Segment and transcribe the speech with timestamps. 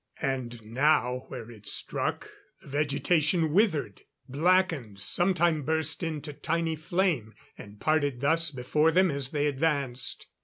[0.23, 2.27] And now where it struck,
[2.59, 4.01] the vegetation withered.
[4.27, 10.25] Blackened, sometimes burst into tiny flame, and parted thus before them as they advanced.